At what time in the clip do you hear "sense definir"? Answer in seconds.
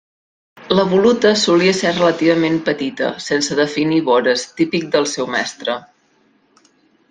3.27-4.01